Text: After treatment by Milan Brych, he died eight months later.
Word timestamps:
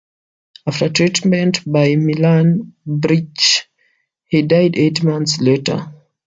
After 0.65 0.89
treatment 0.89 1.59
by 1.71 1.95
Milan 1.95 2.73
Brych, 2.87 3.65
he 4.25 4.41
died 4.41 4.75
eight 4.75 5.03
months 5.03 5.39
later. 5.39 5.93